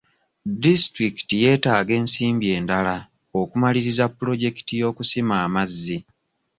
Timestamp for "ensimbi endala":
2.01-2.95